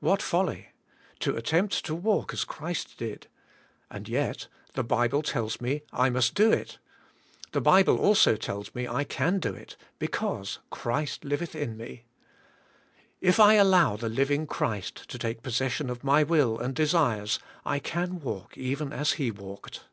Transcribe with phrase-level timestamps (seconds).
[0.00, 0.68] What folly!
[1.20, 3.28] To attempt to walk as Christ did.
[3.90, 6.76] And yet, the Bible tells me I must do it.
[7.52, 12.04] The Bible also tells me I can do it, because ''Christ liv eth in me."
[13.22, 17.78] If I allow the living Christ to take possession of my will and desires, I
[17.78, 19.84] can walk even as He walked.